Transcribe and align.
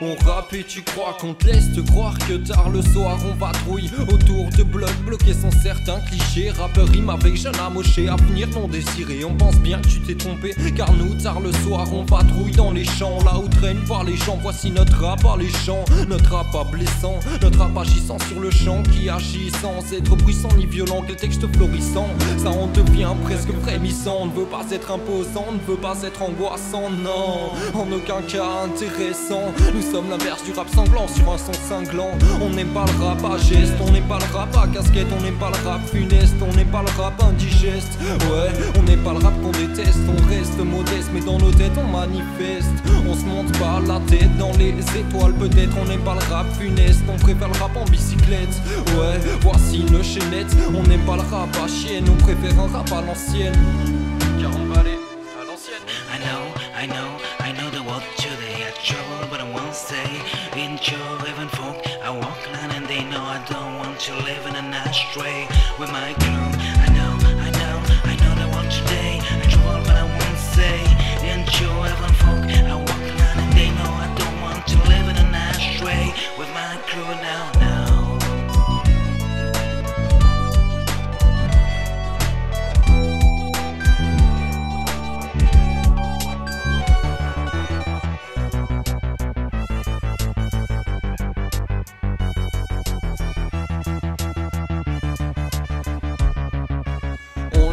On 0.00 0.14
rappe 0.24 0.54
et 0.54 0.62
tu 0.62 0.82
crois 0.82 1.16
qu'on 1.20 1.34
te 1.34 1.46
laisse 1.46 1.70
croire 1.90 2.16
que 2.18 2.34
tard 2.34 2.68
le 2.68 2.82
soir 2.82 3.18
on 3.28 3.36
patrouille 3.36 3.90
autour 4.12 4.48
de 4.56 4.62
blocs 4.62 5.02
bloqués 5.04 5.34
sans 5.34 5.50
certains 5.50 5.98
clichés. 6.00 6.50
Rappeur 6.50 6.86
rime 6.88 7.10
avec 7.10 7.34
jeune 7.34 7.56
amoché, 7.56 8.08
avenir 8.08 8.46
non 8.50 8.68
désiré. 8.68 9.24
On 9.24 9.34
pense 9.34 9.56
bien 9.56 9.80
que 9.80 9.88
tu 9.88 10.00
t'es 10.00 10.14
trompé, 10.14 10.54
car 10.76 10.92
nous 10.92 11.14
tard 11.14 11.40
le 11.40 11.50
soir 11.50 11.92
on 11.92 12.04
patrouille 12.04 12.52
dans 12.52 12.70
les 12.70 12.84
champs, 12.84 13.18
là 13.24 13.38
où 13.38 13.48
traînent 13.48 13.84
par 13.88 14.04
les 14.04 14.16
champs. 14.16 14.38
Voici 14.40 14.70
notre 14.70 14.96
rap 15.02 15.20
par 15.20 15.36
les 15.36 15.50
champs, 15.50 15.84
notre 16.08 16.32
rap 16.32 16.52
pas 16.52 16.62
blessant, 16.62 17.18
notre 17.42 17.58
rap 17.58 17.76
agissant 17.76 18.18
sur 18.28 18.38
le 18.38 18.52
champ 18.52 18.84
qui 18.84 19.08
agit 19.08 19.50
sans 19.60 19.92
être 19.92 20.16
puissant 20.16 20.50
ni 20.56 20.66
violent. 20.66 21.02
Quel 21.08 21.16
texte 21.16 21.44
florissant, 21.56 22.06
ça 22.40 22.50
en 22.50 22.68
devient 22.68 23.14
presque 23.24 23.52
frémissant. 23.62 24.18
On 24.20 24.26
ne 24.26 24.32
veut 24.32 24.46
pas 24.46 24.64
être 24.70 24.92
imposant, 24.92 25.46
on 25.48 25.52
ne 25.54 25.74
veut 25.74 25.80
pas 25.80 26.02
être 26.04 26.22
angoissant, 26.22 26.88
non, 27.02 27.50
en 27.74 27.90
aucun 27.90 28.22
cas 28.22 28.62
intéressant 28.64 29.52
sommes 29.92 30.10
l'inverse 30.10 30.42
du 30.44 30.52
rap 30.52 30.68
sanglant 30.74 31.08
sur 31.08 31.32
un 31.32 31.38
son 31.38 31.52
cinglant. 31.52 32.10
On 32.40 32.50
n'aime 32.50 32.68
pas 32.68 32.84
le 32.84 33.04
rap 33.04 33.24
à 33.24 33.38
geste, 33.38 33.74
on 33.80 33.90
n'aime 33.90 34.04
pas 34.04 34.18
le 34.18 34.36
rap 34.36 34.54
à 34.56 34.66
casquette, 34.66 35.06
on 35.16 35.22
n'aime 35.22 35.38
pas 35.38 35.50
le 35.50 35.68
rap 35.68 35.80
funeste, 35.88 36.34
on 36.42 36.54
n'aime 36.56 36.68
pas 36.68 36.82
le 36.82 37.02
rap 37.02 37.22
indigeste. 37.22 37.98
Ouais, 38.30 38.52
on 38.78 38.82
n'est 38.82 38.96
pas 38.96 39.12
le 39.12 39.18
rap 39.18 39.34
qu'on 39.42 39.52
déteste, 39.52 40.00
on 40.08 40.28
reste 40.28 40.58
modeste, 40.58 41.10
mais 41.14 41.20
dans 41.20 41.38
nos 41.38 41.50
têtes 41.50 41.76
on 41.76 41.90
manifeste. 41.90 42.76
On 43.08 43.14
se 43.14 43.24
monte 43.24 43.52
pas 43.58 43.80
la 43.86 44.00
tête 44.00 44.36
dans 44.36 44.52
les 44.58 44.74
étoiles, 44.98 45.32
peut-être 45.34 45.76
on 45.80 45.86
n'aime 45.86 46.00
pas 46.00 46.14
le 46.14 46.34
rap 46.34 46.46
funeste, 46.58 47.02
on 47.08 47.16
préfère 47.16 47.48
le 47.48 47.58
rap 47.58 47.76
en 47.76 47.84
bicyclette. 47.84 48.60
Ouais, 48.98 49.18
voici 49.40 49.80
une 49.80 50.02
chaînette, 50.02 50.54
on 50.74 50.82
n'aime 50.82 51.04
pas 51.06 51.16
le 51.16 51.22
rap 51.22 51.48
à 51.64 51.68
chienne, 51.68 52.04
on 52.10 52.22
préfère 52.22 52.58
un 52.60 52.68
rap 52.68 52.92
à 52.92 53.00
l'ancienne. 53.00 53.56
40 54.40 54.68
balais 54.68 54.98
à 55.40 55.44
l'ancienne. 55.46 55.84
I 56.12 56.18
know, 56.18 56.44
I 56.76 56.86
know, 56.86 57.10
I 57.40 57.52
know 57.52 57.70
the 57.70 57.84
world 57.86 58.02
trouble, 58.82 59.26
but 59.30 59.40
I 59.40 59.50
won't 59.50 59.74
stay. 59.74 60.08
Enjoy 60.56 60.96
even 61.28 61.48
folk. 61.48 61.76
I 62.02 62.10
walk 62.10 62.40
line 62.52 62.70
and 62.72 62.86
they 62.86 63.02
know 63.04 63.22
I 63.22 63.44
don't 63.48 63.78
want 63.78 63.98
to 64.00 64.14
live 64.22 64.46
in 64.46 64.54
an 64.56 64.72
ashtray 64.72 65.46
with 65.78 65.90
my 65.90 66.14
crew. 66.14 66.48
I 66.84 66.88
know, 66.96 67.12
I 67.46 67.50
know, 67.50 67.76
I 68.04 68.14
know 68.22 68.34
the 68.42 68.48
world 68.54 68.70
today. 68.70 69.20
I 69.20 69.46
trouble, 69.50 69.82
but 69.84 69.96
I 69.96 70.04
won't 70.04 70.38
stay. 70.38 70.80
Enjoy 71.26 71.86
even 71.86 72.14
folk. 72.22 72.47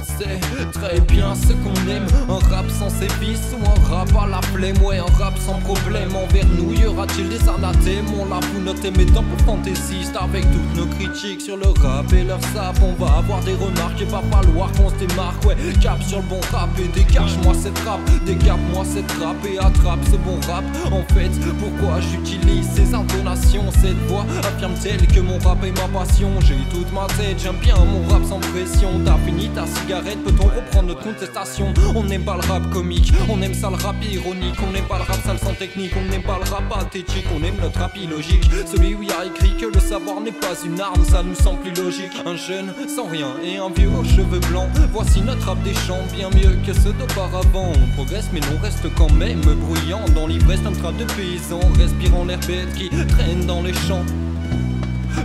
On 0.00 0.04
sait 0.04 0.40
très 0.72 1.00
bien 1.00 1.34
ce 1.34 1.52
qu'on 1.52 1.74
aime. 1.90 2.06
Un 2.28 2.38
rap 2.48 2.64
sans 2.70 2.88
sévices 2.88 3.52
ou 3.52 3.68
un 3.68 3.94
rap 3.94 4.08
à 4.16 4.26
la 4.26 4.40
flemme 4.40 4.80
Ouais 4.82 4.98
un 4.98 5.04
rap 5.04 5.36
sans 5.38 5.58
problème 5.58 5.79
envers 6.08 6.46
nous 6.56 6.72
Y 6.72 6.86
aura-t-il 6.86 7.28
des 7.28 7.48
anathèmes 7.48 8.06
On 8.20 8.26
la 8.26 8.40
fout 8.40 8.62
notre 8.64 8.84
émettant 8.84 9.24
pour 9.24 9.40
fantaisiste. 9.46 10.16
Avec 10.20 10.44
toutes 10.50 10.76
nos 10.76 10.86
critiques 10.86 11.40
sur 11.40 11.56
le 11.56 11.68
rap 11.80 12.12
et 12.12 12.24
leur 12.24 12.40
sap 12.52 12.76
On 12.82 12.92
va 13.02 13.18
avoir 13.18 13.40
des 13.40 13.54
remarques 13.54 14.00
et 14.00 14.04
va 14.04 14.22
falloir 14.30 14.70
qu'on 14.72 14.90
se 14.90 14.94
démarque. 15.06 15.44
Ouais 15.44 15.56
cap 15.80 16.02
sur 16.02 16.18
le 16.18 16.24
bon 16.24 16.40
rap 16.52 16.70
et 16.78 16.88
dégage-moi 16.88 17.54
cette 17.54 17.78
rap 17.80 18.00
Décape-moi 18.26 18.84
cette 18.84 19.10
rap 19.12 19.36
et 19.44 19.58
attrape 19.58 20.00
ce 20.06 20.16
bon 20.16 20.38
rap. 20.46 20.64
En 20.92 21.02
fait 21.14 21.30
pourquoi 21.58 22.00
j'utilise 22.00 22.68
ces 22.74 22.94
intonations 22.94 23.64
Cette 23.80 23.98
voix? 24.08 24.24
Affirme-t-elle 24.44 25.06
que 25.06 25.20
mon 25.20 25.38
rap 25.38 25.64
est 25.64 25.72
ma 25.72 25.98
passion? 25.98 26.30
J'ai 26.40 26.56
toute 26.70 26.92
ma 26.92 27.06
tête 27.16 27.38
j'aime 27.38 27.56
bien 27.56 27.74
mon 27.76 28.06
rap 28.08 28.24
sans 28.24 28.38
pression. 28.38 28.88
T'as 29.04 29.18
fini 29.18 29.48
ta 29.48 29.66
cigarette, 29.66 30.22
peut-on 30.24 30.46
reprendre 30.46 30.88
notre 30.88 31.02
contestation 31.02 31.72
On 31.94 32.04
n'aime 32.04 32.24
pas 32.24 32.36
le 32.36 32.46
rap 32.48 32.68
comique, 32.70 33.12
on 33.28 33.40
aime 33.42 33.54
ça 33.54 33.70
le 33.70 33.76
rap 33.76 33.96
ironique. 34.10 34.56
On 34.66 34.72
n'aime 34.72 34.84
pas 34.84 34.98
le 34.98 35.04
rap 35.04 35.18
sale 35.24 35.38
sans 35.38 35.54
technique, 35.54 35.89
on 35.96 36.10
n'aime 36.10 36.22
pas 36.22 36.38
le 36.38 36.50
rap 36.50 36.68
pathétique 36.68 37.26
On 37.34 37.42
aime 37.42 37.56
notre 37.60 37.80
rap 37.80 37.96
illogique, 37.96 38.44
celui 38.66 38.94
où 38.94 39.02
il 39.02 39.08
y 39.08 39.12
a 39.12 39.24
écrit 39.24 39.56
que 39.56 39.66
le 39.66 39.80
savoir 39.80 40.20
n'est 40.20 40.32
pas 40.32 40.54
une 40.64 40.80
arme 40.80 41.04
Ça 41.04 41.22
nous 41.22 41.34
semble 41.34 41.60
plus 41.60 41.82
logique, 41.82 42.12
un 42.26 42.36
jeune 42.36 42.72
sans 42.88 43.06
rien 43.06 43.28
et 43.42 43.56
un 43.58 43.70
vieux 43.70 43.88
aux 43.88 44.04
cheveux 44.04 44.40
blancs. 44.50 44.68
Voici 44.92 45.20
notre 45.22 45.46
rap 45.46 45.62
des 45.62 45.74
champs, 45.74 46.02
bien 46.12 46.30
mieux 46.30 46.56
que 46.66 46.72
ceux 46.72 46.92
d'auparavant. 46.92 47.72
On 47.74 47.94
progresse 47.94 48.28
mais 48.32 48.40
l'on 48.40 48.58
reste 48.62 48.86
quand 48.96 49.12
même 49.12 49.40
bruyant. 49.40 50.04
Dans 50.14 50.26
l'ivresse 50.26 50.62
d'un 50.62 50.72
train 50.72 50.92
de 50.92 51.04
paysans, 51.04 51.60
respirant 51.78 52.24
l'air 52.24 52.40
bête 52.46 52.72
qui 52.74 52.88
traîne 52.88 53.46
dans 53.46 53.62
les 53.62 53.74
champs. 53.74 54.04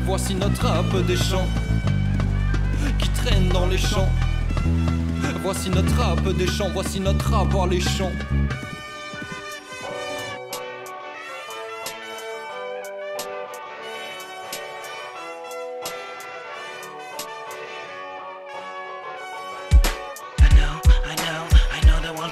Voici 0.06 0.36
notre 0.36 0.66
rap 0.66 1.06
des 1.08 1.18
champs 1.18 1.48
qui 3.00 3.10
traîne 3.10 3.50
dans 3.50 3.68
les 3.68 3.78
champs. 3.78 4.10
Voici 5.42 5.70
notre 5.70 5.96
rap 5.98 6.28
des 6.38 6.48
champs, 6.48 6.70
voici 6.74 7.00
notre 7.00 7.32
rap 7.32 7.50
par 7.50 7.68
les 7.68 7.82
champs. 7.82 8.12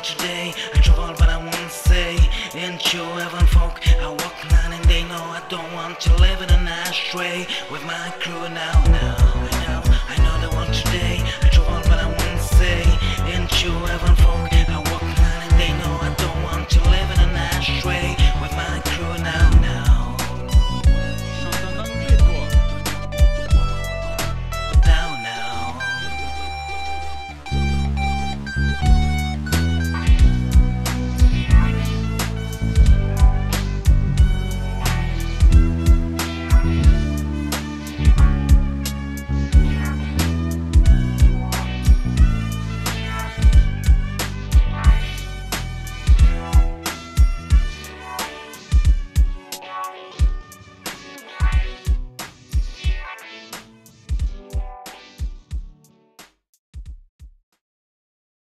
today. 0.04 0.54
I 0.74 0.80
travel 0.80 1.16
but 1.18 1.30
I 1.30 1.38
won't 1.38 1.72
say. 1.72 2.16
Into 2.54 2.98
you 2.98 3.48
folk 3.48 3.80
I 4.00 4.10
walk 4.10 4.36
nine 4.52 4.74
and 4.74 4.86
they 4.86 5.04
know 5.04 5.24
I 5.40 5.42
don't 5.50 5.72
want 5.74 6.00
to 6.02 6.16
live 6.18 6.42
in 6.42 6.50
an 6.50 6.68
ashtray 6.68 7.48
With 7.72 7.84
my 7.86 8.14
crew 8.20 8.48
now, 8.50 8.84
now 8.88 9.16
I 9.20 9.66
know, 9.66 9.82
I 10.10 10.16
know 10.24 10.36
they 10.42 10.56
want 10.56 10.74
today. 10.74 11.13